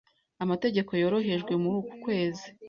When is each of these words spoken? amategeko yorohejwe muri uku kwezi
amategeko 0.43 0.91
yorohejwe 1.01 1.53
muri 1.61 1.75
uku 1.81 1.93
kwezi 2.03 2.47